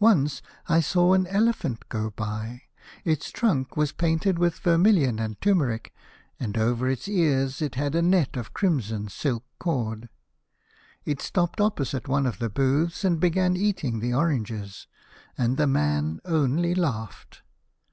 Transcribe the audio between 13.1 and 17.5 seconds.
began eating the oranges, and the man only laughed.